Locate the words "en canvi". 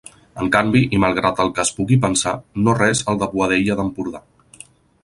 0.43-0.79